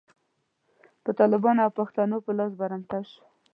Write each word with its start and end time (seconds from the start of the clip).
په 1.03 1.09
طالبانو 1.19 1.61
او 1.65 1.71
پښتنو 1.79 2.17
په 2.25 2.31
لاس 2.37 2.51
برمته 2.59 2.97
شوه. 3.11 3.25